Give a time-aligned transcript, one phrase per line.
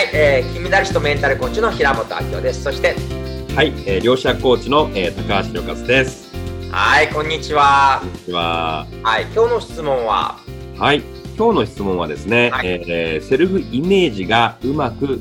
[0.00, 2.62] はい、えー、金メダリストメンタルコーチの平本明夫です。
[2.62, 2.94] そして、
[3.54, 6.34] はい、えー、両者コーチの、えー、高橋良和です。
[6.70, 8.02] はい、こんにちは。
[8.26, 10.38] では、はい、今日の質問は、
[10.78, 11.02] はい、
[11.36, 15.20] 今日の質問はですね、はいえーセルフイメージがうまく書き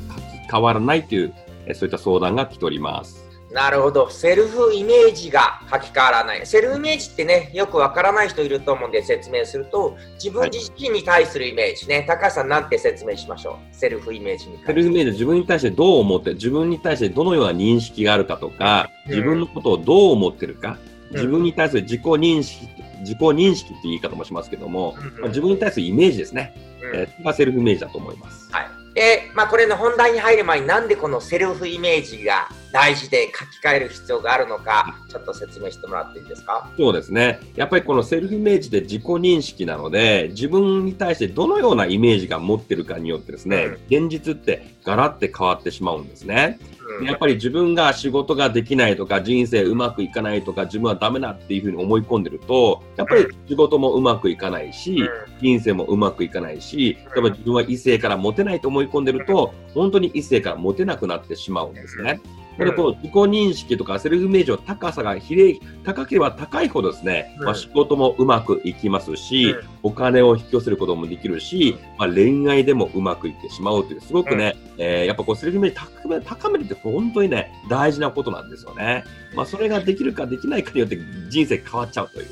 [0.50, 1.34] 換わらないという、
[1.66, 3.29] えーそういった相談が来ております。
[3.52, 6.46] なるほど、セルフイメージが書き換わらない。
[6.46, 13.76] セルフイメージってね、よくわからない人いると思うんで説明すると、自分自身に対するイメージね、高橋さんなんて説明しましょう？
[13.76, 14.74] セルフイメージにセ関して。
[14.74, 20.78] ルフイメージは自分に対してどう思って、自分に対してどのような認識があるかとか、うん自分のことをどう思ってるか、
[21.12, 22.68] うん自分に対する自己認識、
[23.00, 26.54] 自己認識って言い方もしますけども、うんうんまあ自分に対するイメージですね。
[26.84, 28.48] うんえーがセルフイメージだと思います。
[28.52, 28.68] はい。
[28.94, 36.70] で、まあ、これの本題に入る前になんでこのセルフイメージが大事で書き換える必要があるのか、ちょっと説明してもらっていいですか？
[36.78, 37.40] そうですね。
[37.56, 46.60] やっぱりこのセルフイメージで自己認識なので、自分に対してどのようなイメージが持ってるかによってですね、現実ってガラって変わってしまうんですね。
[47.02, 55.04] うやっぱり自分が仕事ができないとか、人生うまくいかないとか、自分はダメだっていうふうに思い込んでると、やっぱり仕事もうまくいかないし、
[55.42, 62.20] 人生もうまくいかないし、やっぱ自分は異性からモテないと思い込んでると、本当に異性からモテなくなってしまうんですね。
[62.60, 67.46] なので、この自己認識とかセルフイメージの高さが比例高ければ高いほどですね、うん。
[67.46, 69.62] まあ、仕事もうまくいきますし、うん。
[69.84, 79.04] お金を引き寄せることもできるし、まあ、恋愛でもうまくいってしまうという、すごくね、えーやっぱこうセルフイメージ高め高めるって本当にね、大事なことなんですよね。
[79.34, 80.98] まあ、それができるかできないかによって
[81.30, 82.26] 人生変わっちゃうという。
[82.26, 82.32] うん。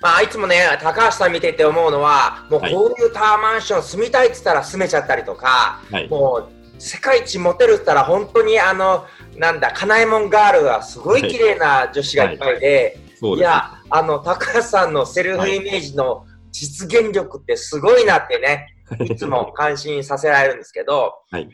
[0.00, 2.72] まあ、いつもね、高橋さん見てて思うのは、もうはい。
[2.72, 6.08] こういうタワーマンション住みたいって言ったら住めちゃったりとか、はい。
[6.08, 9.04] もう世界一モテるったら本当にあの、
[9.36, 13.46] なんだ、カナエモンガールがすごい綺麗な女子がいっぱいで、そうです。
[13.46, 19.16] いや、あの、高橋さんのセルフイメージの実現力ってすごいなってね、い。
[19.16, 21.48] つも感心させられるんですけど、はい。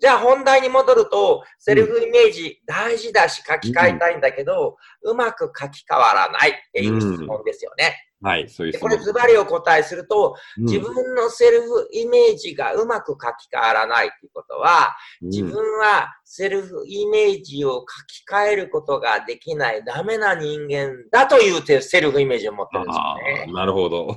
[0.00, 8.09] じゃあ本題に戻ると、セルフイメージ大事だし書き換えたいんだけど、うまく書き換わらないっていう質問ですよね。
[8.22, 23.52] はい、そういうこれズバリお答えすると、うん自分のセルフイメージがうまく書き換わらないっていうことは、自分はセルフイメージを書き換えることができないダメな人間だというてセルフイメージを持ってるんですあよねあ。
[23.52, 24.16] なるほど。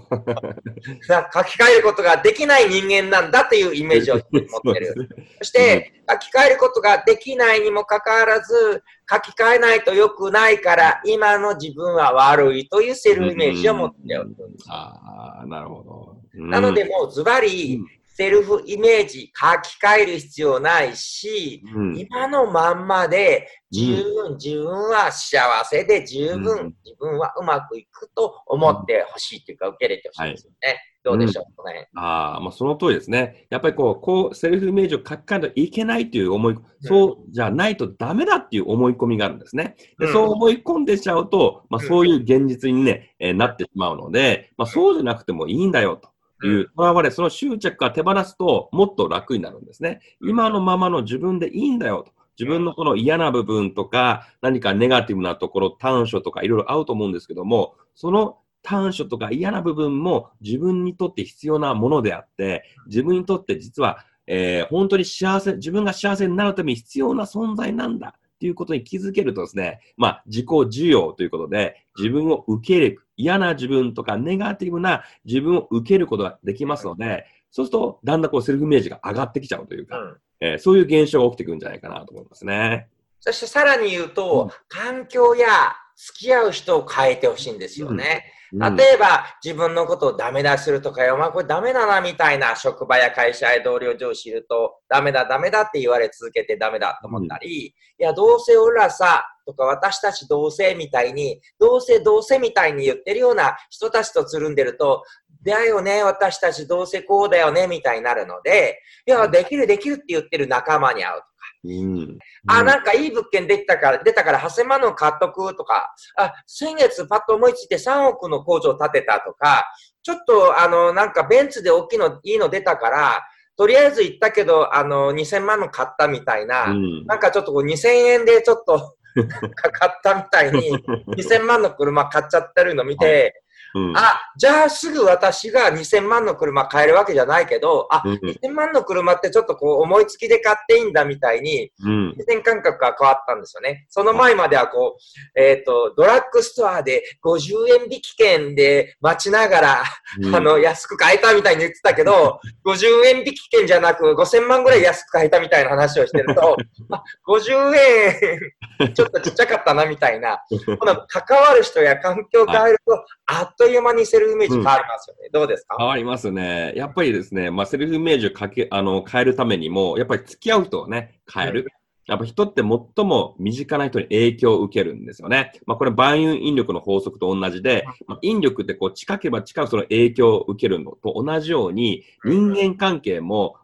[1.08, 5.10] さ書き換えることができない人間なんだというイメージを持ってる。
[5.40, 14.66] そして、書き換えることができないにもかかわらず、書き換えないと良くないから、今の自分は悪いというセルフイメージを持っておるんです。
[14.70, 16.18] ああ、なるほど。
[16.36, 16.50] うん。
[16.50, 21.98] なので、もうズバリうん、セルフイメージ書き換える必要ないし、うん。
[21.98, 26.44] 今のまんまで十分、自分は幸せで十うん。
[26.44, 30.80] 分、自分はうまくいくと思ってほしいというか、受け入れてほしいですよね。
[31.04, 31.88] どうでしょう、この辺。
[31.96, 33.46] ああ、まあその通りですね。
[33.50, 39.76] やっぱりこう、こう、セルフイメージを書き換えないといけないという思い、そうじゃないとダメだっていう思い込みがあるんですね。
[40.00, 46.14] でうんそう思い込んでちゃうと、まあうんそういう現実にね、えーなってしまうので、まあそうじゃなくてもいいんだよと。
[46.46, 50.02] いう、とらわれ、その執着から手放すと、もっと楽になるんですね。
[50.22, 52.12] 今のままの自分でいいんだよと。
[52.38, 82.88] 自分のこの嫌な部分とか、何かネガティブなところ、短所とかいろいろ合うと思うんですけども、その短所とか嫌な部分も自分にとって必要なものであって、自分にとって実は、えー本当に幸せ、自分が幸せになるために必要な存在なんだっていうことに気づけるとですね、まあ、自己需要ということで、自分を受け入れる、嫌な自分とかネガティブな自分を受けることができますので、そうすると、だんだんこうセルフイメージが上がってきちゃうというか、うんえーそういう現象が起きてくるんじゃないかなと思いますね。
[83.20, 85.48] そしてさらに言うと、うん環境や
[85.96, 88.26] 付き合う人を変えてほしいんですよね。
[88.26, 105.04] うん例えば、自分のことをダメ出しするとか、お前これダメだなみたいな職場や会社や同僚上司いると、ダメだダメだって言われ続けてダメだと思ったり、いや、どうせ俺らさ、とか私たちどうせみたいに、どうせどうせみたいに言ってるような人たちとつるんでると、
[105.44, 111.22] だよね、私たちどうせこうだよね、みたいになるので、いや、できるできるって言ってる仲間に会う
[111.64, 112.18] うん。
[112.48, 112.66] あ、うん。
[112.66, 119.66] なんかいい物件できたから、出たから8000万の買っとくとか、あ、先月パッと思いついて3億の工場建てたとか、
[120.02, 127.06] ちょっとあの、なんかベンツで大きいの、いいの出たから、とりあえず行ったけど、あの、2000万の買ったみたいな、うん。
[127.06, 128.96] なんかちょっとこう2000円でちょっと
[129.56, 130.84] かかったみたいに、
[131.16, 133.43] 2000万の車買っちゃってるの見て、
[133.76, 133.98] うん。
[133.98, 138.16] あ、じゃあすぐ私が2000万の車買えるわけじゃないけど、あ、うん。
[138.16, 142.16] 2000万の車ってちょっとこう思いつきで買っていいんだみたいに、うん。
[142.44, 143.86] 感覚が変わったんですよね。
[143.90, 149.84] その前まではこう、えっ、と、ドラッグストアで50円引き券で待ちながら、
[150.22, 150.36] うん。
[150.36, 156.58] あの、安く買えたみたいに言ってたけど、 50円引き券じゃなく5000万ぐらい安く買えたみたいな話をしてると、
[156.92, 158.40] あ50円、
[158.90, 160.40] ちょっとちっちゃかったなみたいな、
[160.80, 165.30] この関わる人や環境を変えると、あっという間にセルフイメージ変わりますよね。
[165.32, 165.76] どうですか？
[165.78, 166.74] 変わりますね。
[166.76, 171.68] やっぱりですね、まあ、セルフイメージをかけあの変えるためにも、やっぱり付き合う人をね、変える。
[172.06, 175.54] やっぱ人って最も身近な人に影響を受けるんですよね。
[175.66, 183.56] まあ、これ万有引力の法則と同じで、まあ、引力ってこう近ければ近くその影響を受けるのと同じように、人間関係も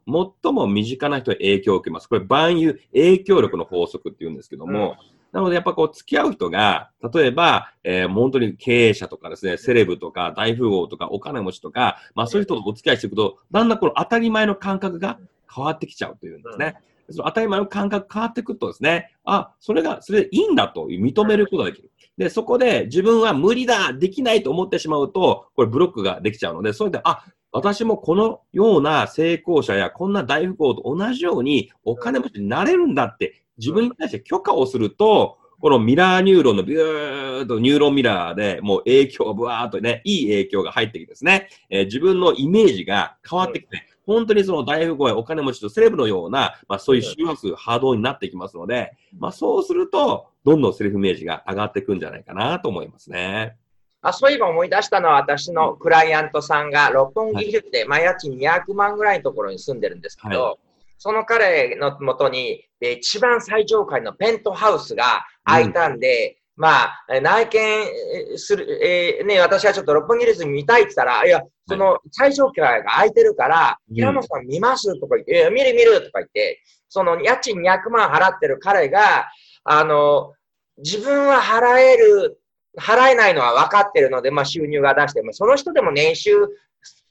[0.43, 2.07] 最も身近な人に影響を受けます。
[2.07, 4.97] これ万有影響力の法則って言うんですけども、
[5.31, 15.19] なので、やっぱこう、付き合う人が、例えば、えー本当に経営者とかですね、セレブとか、大富豪とか、お金持ちとか、まあそういう人とお付き合いしていくと、だんだんこの当たり前の感覚が
[15.53, 16.77] 変わってきちゃうというんですね。
[17.11, 21.91] その当たり前の感覚変わってくるとですね、あ、それが、それでいいんだと認めることができる。
[22.17, 53.55] で、そこで自分は無理だ、できないと思ってしまうと、これブロックができちゃうので、それで、あ、私もこのような成功者やこんな大富豪と同じようにお金持ちになれるんだって自分に対して許可をすると、このミラーニューロンのビューッとニューロンミラーでもう影響がブワーっとね、いい影響が入ってきてですね、えー自分のイメージが変わってきて、本当にその大富豪やお金持ちとセレブのような、まあそういう周波数、波動になっていきますので、まあそうすると、どんどんセルフイメージが上がっていくんじゃないかなと思いますね。
[54.01, 60.55] あそういえば思い出したのは私のクライアントさんが六本木ヒルズで毎家賃200万ぐらいのところに住んでるんですけど、は
[60.97, 79.29] その彼のもとにえー一番最上階のペントハウスが空いたんで、まあ、えー内見えーする、えーね、私はちょっと六本木ヒルズに見たいって言ったら、いや、その最上階が空いてるから、うん平本さん見ますとか言って、いや、見る見るとか言って、その家賃200万払ってる彼が、
[79.63, 80.33] あの、
[80.79, 82.41] 自分は払える、
[82.77, 86.31] 払えないのは分かってるので、まあ収入が出しても、その人でも年収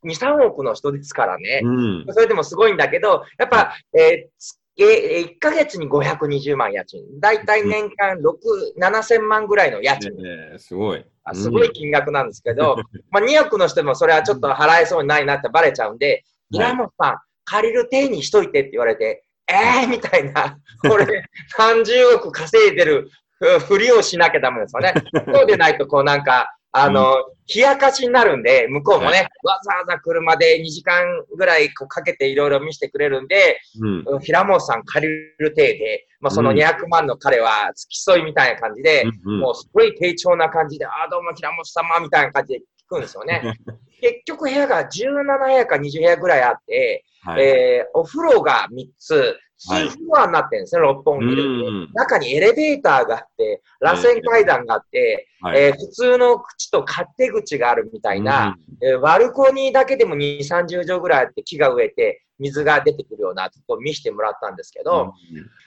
[0.05, 1.63] 2、3億の人ですからね。
[1.65, 2.07] うん。
[2.11, 7.03] それでもすごいんだけど、やっぱ、えー1ヶ月に520万家賃。
[7.21, 10.13] だいたい年間6、7000万ぐらいの家賃。
[10.17, 11.05] ねえすごい。
[11.25, 12.77] あすごい金額なんですけど、
[13.11, 21.25] まあ2億の人もそれはちょっと払えそうにないなってバレちゃうんで、はい平本さん、借りる手にしといてって言われて、えーみたいな、これ
[21.59, 24.95] 30億稼いでるふふりをしなきゃダメですよね。
[25.33, 27.17] そうでないとこうなんか、あの、
[27.55, 31.03] 冷やかしになるんで、向こうもね、わざわざ車で2時間
[31.37, 34.21] ぐらいこうかけていろいろ見せてくれるんで、うん。
[34.21, 43.43] 平本さん借りる手で、まあそのうん200万の彼は付き添いみたいな感じで、うんもうすごい低調な感じで、ああ、どうも平本様みたいな感じで聞くんですよね。
[44.01, 47.43] 結局部屋が17部屋か20部屋ぐらいあって、はい。
[47.43, 49.37] えーお風呂が3つ、
[49.69, 49.89] はい。
[49.89, 51.43] 数フロアになってるんですね、六本木で。
[51.43, 55.61] うん中にエレベーターがあって、螺旋階段があって、はい。
[55.61, 65.13] えー普通の口と勝手口があるみたいな、えーバルコニーだけでも2、30畳ぐらいあって木が植えて、水が出てくるようなとこを見せてもらったんですけど、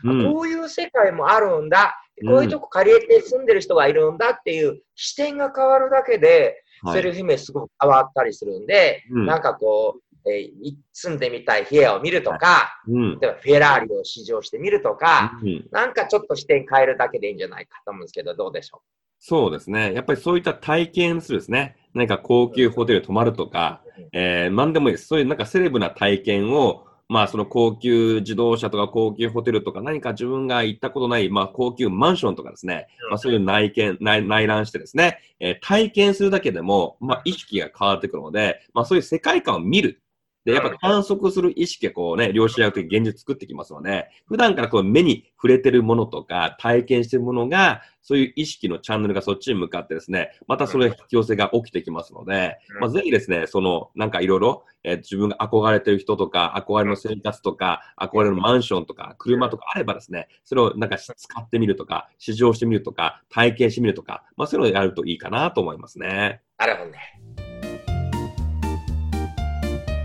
[0.05, 6.95] うんこういう世界もあるんだ、こういうとこ借りて住んでる人がいるんだっていう視点が変わるだけで、はい。
[6.95, 9.25] セルフイメージすごく変わったりするんで、うん。
[9.25, 18.81] なんかこう、えーい住んでみたい部屋を見るとか、うん例えばフェラーリを試乗してみるとか、うんなんかちょっと視点変えるだけでいいんじゃないかと思うんですけど、どうでしょ
[19.23, 19.93] そうですね。
[19.93, 21.75] やっぱりそういった体験するですね。
[21.93, 25.05] 何か高級ホテルに泊まるとか、うんえー、何でもいいです。
[25.07, 40.00] そういうなんかセレブな体験を、まあその高級自動車とか高級ホテルとか何か自分が行ったことない、まあ高級マンションとかですね、うんまあそういう内見、内内覧してですね、えー体験するだけでも、まあ意識が変わってくるので、まあそういう世界観を見る。
[40.45, 66.41] で、やっぱ観測する意識がこうね、量子力学的現実作ってきますので、普段からこう目に触れてるものとか、体験してるものが、そういう意識のチャンネルがそっちに向かってですね、またそれ引き寄せが起きてきますので、まあ、ぜひですね、その、なんかいろいろ、えー自分が憧れてる人とか、憧れの生活とか、憧れのマンションとか、車とかあればですね、それをなんか使ってみるとか、試乗してみるとか、体験してみるとか、まあ、そういうのをやるといいかなと思いますね。
[66.57, 67.20] なるほどね。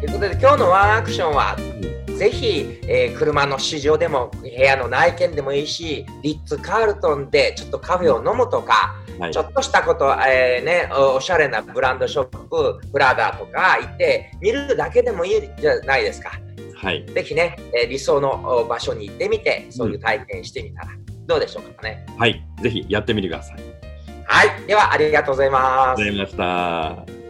[0.01, 1.57] ということで、今日のワンアクションは、
[2.19, 9.43] ぜひ、えー車の試乗でも、部屋の内見でもいいし、リッツ・カールトンでちょっとカフェを飲むとか、はいちょ。
[9.43, 16.33] っとしたこと、えーねお、おしゃれなブランドショップ、プラダとか行って、見るだけでもいいじゃないですか。
[16.75, 17.07] はい。
[17.07, 20.89] ぜひね、えー理想のお場所に行ってみて、そういう体験してみたら、
[21.27, 22.05] どうでしょうかね。
[22.19, 22.43] はい。
[22.63, 23.57] ぜひやってみてください。
[24.27, 24.67] はい。
[24.67, 26.47] では、ありがとうございますありがとうござい
[26.97, 27.26] ました。